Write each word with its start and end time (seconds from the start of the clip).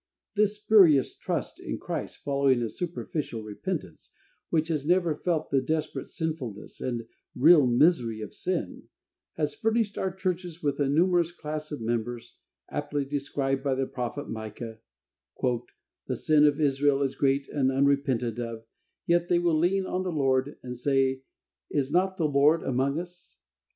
This 0.35 0.55
spurious 0.55 1.15
trust 1.15 1.59
in 1.59 1.77
Christ 1.77 2.17
following 2.17 2.63
a 2.63 2.69
superficial 2.69 3.43
repentance, 3.43 4.09
which 4.49 4.67
has 4.69 4.83
never 4.83 5.13
felt 5.15 5.51
the 5.51 5.61
desperate 5.61 6.07
sinfulness 6.07 6.81
and 6.81 7.05
real 7.35 7.67
misery 7.67 8.19
of 8.21 8.33
sin, 8.33 8.87
has 9.35 9.53
furnished 9.53 9.99
our 9.99 10.11
churches 10.11 10.63
with 10.63 10.79
a 10.79 10.89
numerous 10.89 11.31
class 11.31 11.71
of 11.71 11.81
members, 11.81 12.35
aptly 12.71 13.05
described 13.05 13.63
by 13.63 13.75
the 13.75 13.85
prophet 13.85 14.27
Micah: 14.27 14.79
"The 15.39 16.15
sin 16.15 16.45
of 16.45 16.59
Israel 16.59 17.03
is 17.03 17.13
great 17.13 17.47
and 17.49 17.71
unrepented 17.71 18.39
of, 18.39 18.63
yet 19.05 19.29
they 19.29 19.37
will 19.37 19.59
lean 19.59 19.85
on 19.85 20.01
the 20.01 20.11
Lord, 20.11 20.57
and 20.63 20.75
say, 20.75 21.21
Is 21.69 21.91
not 21.91 22.17
the 22.17 22.25
Lord 22.25 22.63
among 22.63 22.99
us?" 22.99 23.37